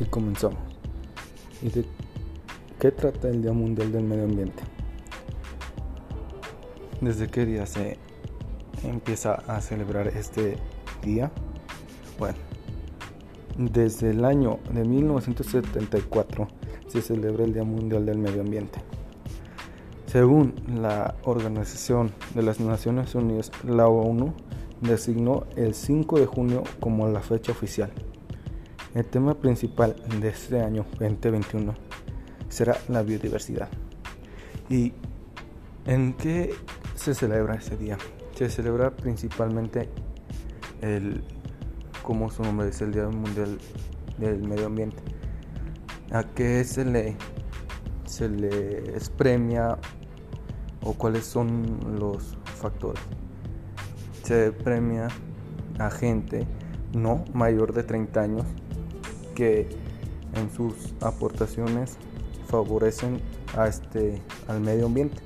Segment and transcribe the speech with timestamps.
[0.00, 0.58] Y comenzamos.
[1.62, 1.84] ¿Y de
[2.78, 4.62] qué trata el Día Mundial del Medio Ambiente?
[7.00, 7.98] ¿Desde qué día se
[8.82, 10.56] empieza a celebrar este
[11.02, 11.30] día?
[12.18, 12.38] Bueno,
[13.58, 16.48] desde el año de 1974
[16.88, 18.80] se celebra el Día Mundial del Medio Ambiente.
[20.06, 24.32] Según la Organización de las Naciones Unidas, la ONU
[24.80, 27.92] designó el 5 de junio como la fecha oficial.
[28.92, 31.74] El tema principal de este año 2021
[32.48, 33.68] será la biodiversidad.
[34.68, 34.92] ¿Y
[35.86, 36.52] en qué
[36.96, 37.98] se celebra ese día?
[38.34, 39.88] Se celebra principalmente
[40.80, 41.22] el,
[42.02, 43.58] como su nombre dice, el Día Mundial
[44.18, 45.00] del Medio Ambiente.
[46.10, 47.14] ¿A qué se le,
[48.06, 49.78] se le premia
[50.82, 53.02] o cuáles son los factores?
[54.24, 55.06] Se premia
[55.78, 56.44] a gente
[56.92, 58.46] no mayor de 30 años
[59.40, 59.66] que
[60.34, 61.96] en sus aportaciones
[62.48, 63.22] favorecen
[63.56, 65.16] a este al medio ambiente.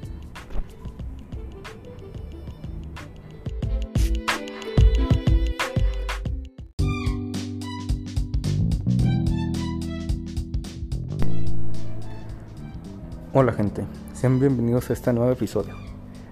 [13.32, 15.74] Hola gente, sean bienvenidos a este nuevo episodio.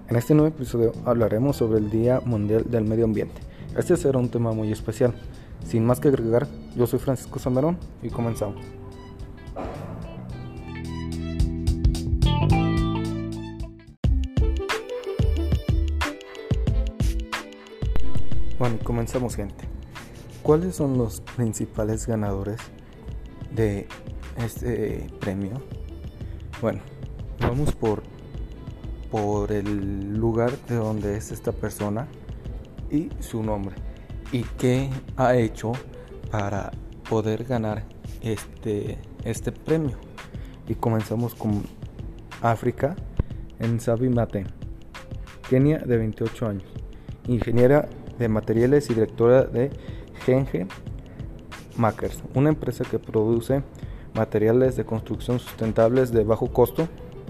[0.07, 3.41] En este nuevo episodio hablaremos sobre el Día Mundial del Medio Ambiente.
[3.75, 5.13] Este será un tema muy especial.
[5.65, 8.63] Sin más que agregar, yo soy Francisco Sandarón y comenzamos.
[18.59, 19.65] Bueno, comenzamos gente.
[20.41, 22.59] ¿Cuáles son los principales ganadores
[23.53, 23.87] de
[24.37, 25.61] este premio?
[26.61, 26.81] Bueno,
[27.39, 28.03] vamos por,
[29.11, 32.07] por el lugar de donde es esta persona
[32.89, 33.75] y su nombre.
[34.33, 35.73] Y qué ha hecho
[36.31, 36.71] para
[37.07, 37.83] poder ganar
[38.23, 39.97] este, este premio.
[40.67, 41.63] Y comenzamos con
[42.41, 42.95] África
[43.59, 44.45] en Sabi Mate,
[45.47, 46.63] Kenia de 28 años,
[47.27, 47.87] ingeniera
[48.17, 49.69] de materiales y directora de
[50.25, 50.65] Genge
[51.77, 53.61] Makers, una empresa que produce
[54.15, 56.87] materiales de construcción sustentables de bajo costo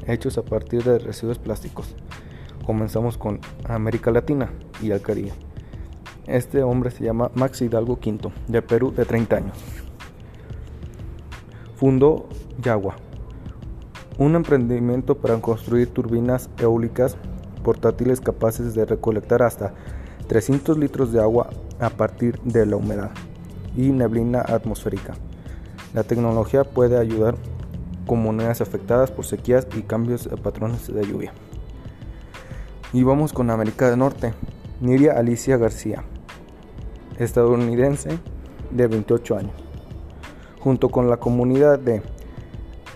[0.08, 1.96] hechos a partir de residuos plásticos.
[2.66, 5.34] Comenzamos con América Latina y el Caribe.
[6.28, 9.58] Este hombre se llama Max Hidalgo Quinto, de Perú, de 30 años.
[11.76, 12.30] Fundó
[12.62, 12.96] Yagua,
[14.18, 17.18] un emprendimiento para construir turbinas eólicas
[17.64, 19.74] portátiles capaces de recolectar hasta
[20.28, 23.12] 300 litros de agua a partir de la humedad
[23.76, 25.16] y neblina atmosférica.
[25.94, 27.36] La tecnología puede ayudar
[28.08, 31.34] comunidades afectadas por sequías y cambios de patrones de lluvia.
[32.94, 34.34] Y vamos con América del Norte.
[34.80, 36.04] Niria Alicia García,
[37.20, 38.20] estadounidense
[38.72, 39.54] de 28 años.
[40.60, 42.02] Junto con la comunidad de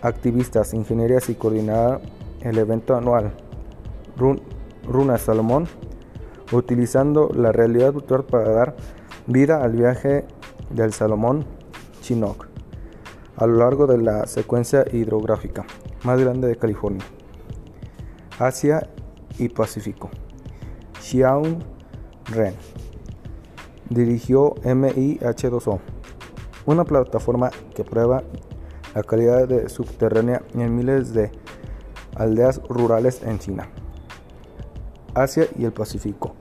[0.01, 2.01] activistas, ingenierías y coordinada
[2.41, 3.33] el evento anual
[4.87, 5.67] Runa Salomón
[6.51, 8.75] utilizando la realidad virtual para dar
[9.27, 10.25] vida al viaje
[10.69, 11.45] del Salomón
[12.01, 12.47] Chinook
[13.35, 15.65] a lo largo de la secuencia hidrográfica
[16.03, 17.03] más grande de California,
[18.39, 18.89] Asia
[19.37, 20.09] y Pacífico.
[21.01, 21.63] Xiaoun
[22.25, 22.55] Ren
[23.89, 25.79] dirigió MIH2O,
[26.65, 28.23] una plataforma que prueba
[28.95, 31.31] la calidad de subterránea en miles de
[32.15, 33.69] aldeas rurales en China.
[35.13, 36.33] Asia y el Pacífico.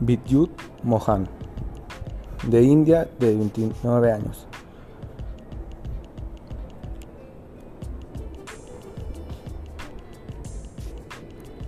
[0.00, 0.50] Vidyut
[0.82, 1.28] Mohan,
[2.46, 4.46] de India, de 29 años.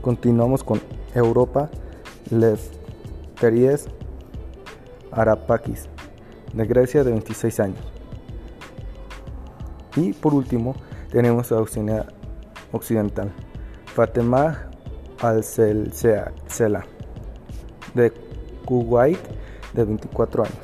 [0.01, 0.81] Continuamos con
[1.15, 1.71] Europa,
[2.31, 3.89] Lefteries
[5.13, 5.89] Arapakis,
[6.53, 7.93] de Grecia, de 26 años.
[9.97, 10.77] Y por último,
[11.11, 12.07] tenemos a Oceanía
[12.73, 13.33] Occidental,
[13.95, 14.71] Fatemah
[15.21, 16.33] Al-Sela,
[17.95, 18.13] de
[18.65, 19.19] Kuwait,
[19.75, 20.59] de 24 años.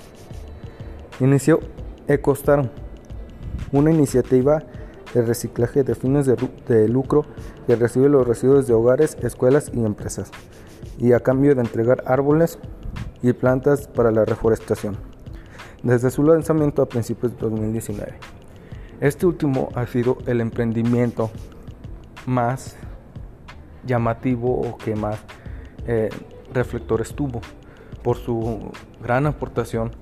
[1.21, 1.61] Inició
[2.09, 2.71] Ecostar,
[3.73, 4.63] una iniciativa
[5.13, 6.37] de reciclaje de fines de,
[6.69, 7.25] de, lucro
[7.67, 10.31] que recibe los residuos de hogares, escuelas y empresas,
[10.99, 12.59] y a cambio de entregar árboles
[13.23, 14.97] y plantas para la reforestación,
[15.83, 18.15] desde su lanzamiento a principios de 2019.
[19.01, 21.31] Este último ha sido el emprendimiento
[22.25, 22.77] más
[23.85, 25.19] llamativo o que más
[25.87, 26.09] eh,
[26.53, 27.41] reflectores tuvo
[28.03, 28.71] por su
[29.03, 29.93] gran aportación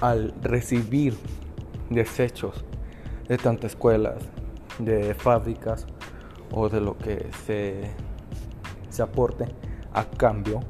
[0.00, 1.16] al recibir
[1.90, 2.64] desechos
[3.28, 4.16] de tantas escuelas,
[4.78, 5.86] de fábricas
[6.50, 7.90] o de lo que se,
[8.90, 9.46] se aporte
[9.94, 10.60] a cambio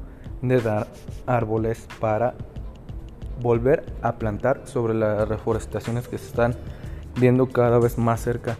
[0.41, 0.87] de dar
[1.25, 2.35] árboles para
[3.41, 6.55] volver a plantar sobre las reforestaciones que se están
[7.19, 8.57] viendo cada vez más cerca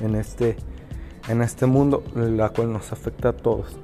[0.00, 0.56] en este,
[1.28, 3.78] en este mundo, la cual nos afecta a todos.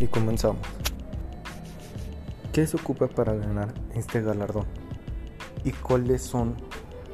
[0.00, 0.66] Y comenzamos.
[2.52, 4.81] ¿Qué se ocupa para ganar este galardón?
[5.64, 6.56] ¿Y cuáles son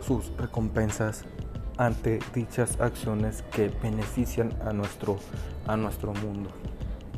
[0.00, 1.24] sus recompensas
[1.76, 5.18] ante dichas acciones que benefician a nuestro,
[5.66, 6.50] a nuestro mundo?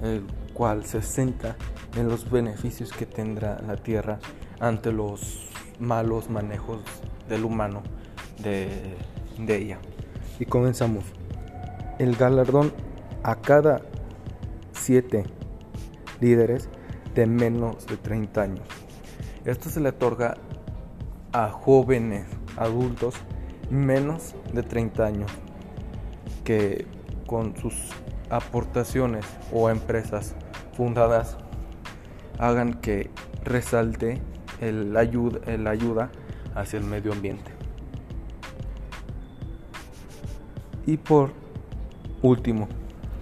[0.03, 0.25] El
[0.55, 1.57] cual se centra
[1.97, 4.19] en los beneficios que tendrá la Tierra
[4.59, 5.49] ante los
[5.79, 6.81] malos manejos
[7.29, 7.83] del humano
[8.43, 8.97] de,
[9.39, 9.79] de ella.
[10.39, 11.05] Y comenzamos.
[11.99, 12.73] El galardón
[13.23, 13.83] a cada
[14.73, 15.25] siete
[16.21, 16.69] líderes
[17.15, 18.67] de menos de 30 años.
[19.45, 20.37] Esto se le otorga
[21.33, 23.15] a jóvenes adultos
[23.71, 25.31] menos de 30 años
[26.45, 26.87] que
[27.27, 27.75] con sus
[28.31, 30.35] aportaciones o empresas
[30.73, 31.37] fundadas
[32.39, 33.11] hagan que
[33.45, 34.21] resalte
[34.61, 35.41] el ayuda,
[35.71, 36.11] ayuda
[36.55, 37.53] hacia el medio ambiente.
[40.87, 41.31] Y por
[42.23, 42.69] último,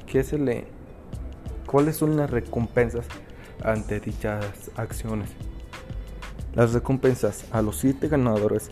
[0.06, 0.66] ¿qué se le,
[1.66, 3.06] ¿cuáles son las recompensas
[3.62, 5.47] ante dichas acciones?
[6.54, 8.70] Las recompensas a los siete ganadores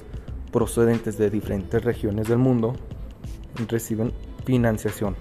[0.51, 2.75] procedentes de diferentes regiones del mundo
[3.69, 4.13] reciben
[4.45, 5.17] financiación,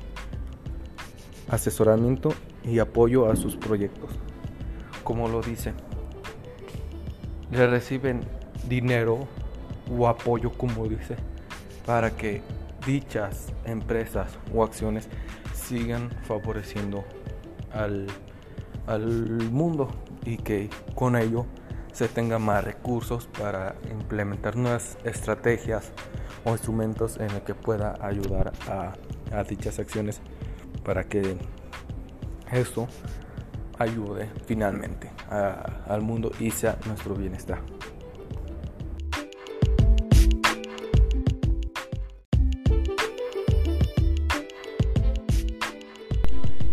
[1.50, 4.12] asesoramiento y apoyo a sus proyectos.
[5.04, 5.74] Como lo dice,
[7.52, 8.22] le reciben
[8.68, 9.28] dinero
[9.92, 11.16] o apoyo, como dice,
[11.86, 12.42] para que
[12.86, 15.08] dichas empresas o acciones
[15.54, 17.04] sigan favoreciendo
[17.72, 18.08] al,
[18.88, 19.90] al mundo
[20.26, 21.46] y que con ello
[21.96, 25.94] se tenga más recursos para implementar nuevas estrategias
[26.44, 28.94] o instrumentos en el que pueda ayudar a,
[29.44, 30.20] dichas acciones
[30.84, 31.38] para que
[32.52, 32.88] esto
[33.80, 37.60] ayude finalmente al mundo y sea nuestro bienestar.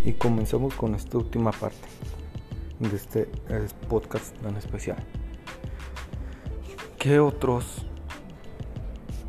[0.03, 1.87] Y comenzamos con esta última parte
[2.79, 3.29] de este
[3.87, 4.97] podcast tan especial.
[6.97, 7.85] ¿Qué otros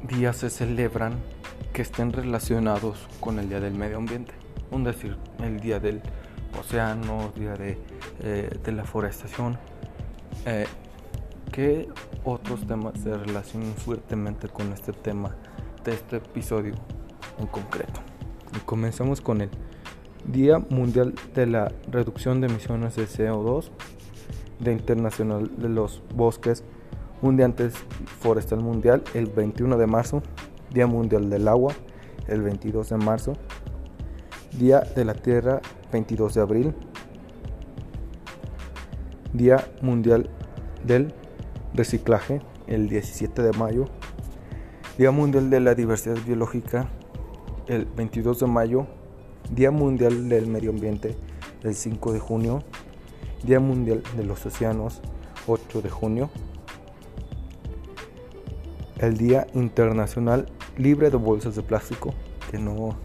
[0.08, 1.14] días se celebran
[1.73, 4.32] que estén relacionados con el Día del Medio Ambiente?
[4.70, 6.00] Un decir, el Día del
[6.58, 7.79] Océano, Día de,
[8.20, 9.58] eh, de la Forestación.
[10.46, 10.67] Eh,
[11.52, 11.88] ¿Qué
[12.25, 15.35] otros temas se relacionan fuertemente con este tema
[15.85, 16.75] de este episodio
[17.38, 18.00] en concreto?
[18.56, 19.50] Y comenzamos con el
[20.26, 23.69] Día Mundial de la Reducción de Emisiones de CO2,
[24.59, 26.65] Día Internacional de los Bosques,
[27.21, 27.75] un día antes
[28.21, 30.23] Forestal Mundial, el 21 de marzo,
[30.73, 31.75] Día Mundial del Agua,
[32.26, 33.35] el 22 de marzo,
[34.59, 35.61] Día de la Tierra,
[35.93, 36.75] 22 de abril,
[39.35, 40.31] Día Mundial
[40.87, 41.12] del
[41.75, 43.85] Reciclaje, el 17 de mayo,
[44.97, 46.88] Día Mundial de la Diversidad Biológica,
[47.67, 48.87] el 22 de mayo,
[49.50, 51.17] Día Mundial del Medio Ambiente
[51.62, 52.62] el 5 de junio,
[53.43, 55.00] Día Mundial de los Océanos
[55.46, 56.31] 8 de junio,
[58.99, 60.46] el Día Internacional
[60.76, 62.15] Libre de Bolsas de Plástico,
[62.51, 62.96] que no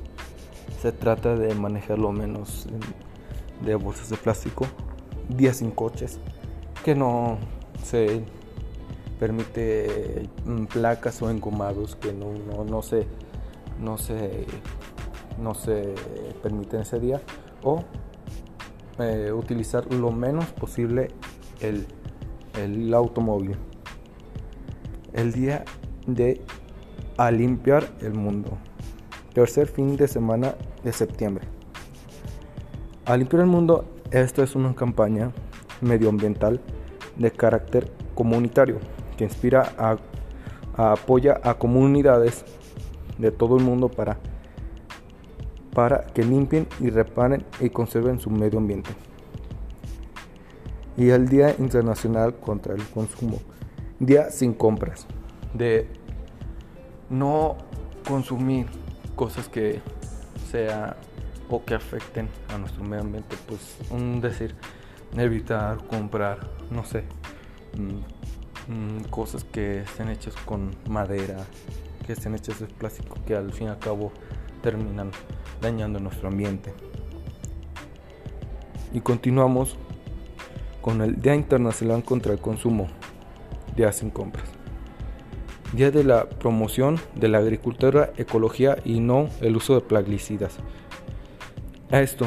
[0.81, 2.67] se trata de manejar lo menos
[3.63, 4.65] de bolsas de plástico,
[5.27, 6.19] Día sin coches,
[6.83, 7.37] que no
[7.83, 8.23] se
[9.19, 10.29] permite
[10.71, 13.05] placas o engomados que no, no, no se
[13.79, 14.45] no se
[15.41, 15.95] no se
[16.41, 17.21] permite ese día
[17.63, 17.83] o
[18.99, 21.09] eh, utilizar lo menos posible
[21.61, 21.85] el,
[22.61, 23.55] el automóvil.
[25.13, 25.63] El día
[26.05, 26.41] de
[27.17, 28.57] A limpiar el mundo.
[29.33, 31.47] Tercer fin de semana de septiembre.
[33.05, 35.31] A limpiar el mundo, esto es una campaña
[35.81, 36.59] medioambiental
[37.17, 38.79] de carácter comunitario
[39.17, 39.97] que inspira a,
[40.75, 42.45] a apoya a comunidades
[43.17, 44.17] de todo el mundo para
[45.73, 48.89] para que limpien y reparen y conserven su medio ambiente.
[50.97, 53.39] Y el Día Internacional contra el Consumo.
[53.99, 55.05] Día sin compras.
[55.53, 55.87] De
[57.09, 57.57] no
[58.07, 58.67] consumir
[59.15, 59.81] cosas que
[60.51, 60.97] sea
[61.49, 63.35] o que afecten a nuestro medio ambiente.
[63.47, 64.55] Pues un decir,
[65.17, 67.03] evitar comprar, no sé,
[67.77, 71.45] mm, mm, cosas que estén hechas con madera,
[72.05, 74.11] que estén hechas de plástico, que al fin y al cabo
[74.61, 75.11] terminan
[75.61, 76.73] dañando nuestro ambiente.
[78.93, 79.77] Y continuamos
[80.81, 82.87] con el Día Internacional contra el Consumo,
[83.75, 84.49] Día sin compras.
[85.73, 90.57] Día de la promoción de la agricultura, ecología y no el uso de plaguicidas.
[91.91, 92.25] Esto,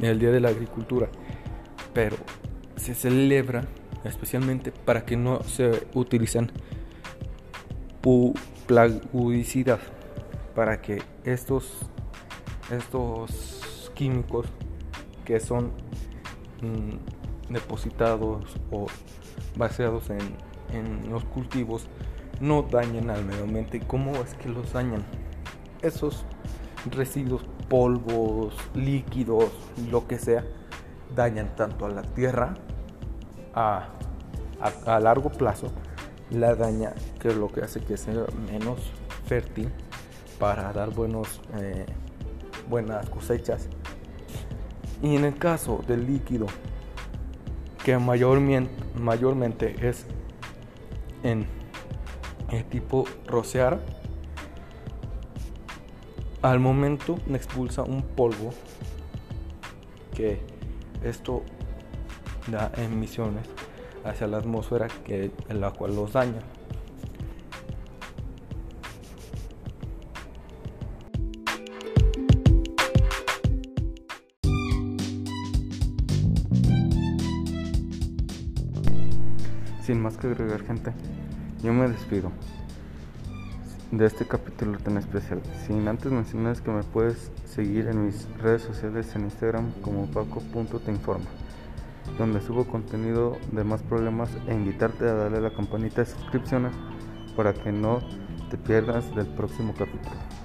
[0.00, 1.08] el Día de la Agricultura,
[1.92, 2.16] pero
[2.76, 3.64] se celebra
[4.04, 6.50] especialmente para que no se utilicen
[8.66, 9.80] plaguicidas,
[10.54, 11.78] para que estos,
[12.70, 14.46] estos químicos
[15.24, 15.72] que son
[16.62, 18.86] mm, depositados o
[19.56, 21.86] baseados en en los cultivos
[22.40, 23.78] no dañen al medio ambiente.
[23.78, 25.04] ¿Y cómo es que los dañan?
[25.82, 26.24] Esos
[26.90, 29.50] residuos, polvos, líquidos,
[29.90, 30.44] lo que sea,
[31.14, 32.54] dañan tanto a la tierra
[33.54, 33.88] a,
[34.86, 35.68] a, largo plazo,
[36.30, 38.78] la daña que lo que hace que sea menos
[39.26, 39.70] fértil
[40.40, 41.86] para dar buenos, eh,
[42.68, 43.68] buenas cosechas.
[45.02, 46.46] Y en el caso del líquido,
[47.84, 50.06] que mayormente, es
[51.22, 51.46] en
[52.50, 53.80] el tipo rocear,
[56.42, 58.50] al momento me expulsa un polvo
[60.14, 60.40] que
[61.04, 61.42] esto
[62.50, 63.46] da emisiones
[64.04, 65.30] hacia la atmósfera que
[65.60, 66.40] la cual los daña.
[80.16, 80.92] Que agregar gente,
[81.62, 82.30] yo me despido
[83.90, 85.40] de este capítulo tan especial.
[85.66, 91.26] Sin antes mencionar que me puedes seguir en mis redes sociales en Instagram como paco.teinforma,
[92.18, 96.72] donde subo contenido de más problemas e invitarte a darle a la campanita de suscripciones
[97.36, 98.00] para que no
[98.50, 100.39] te pierdas del próximo capítulo.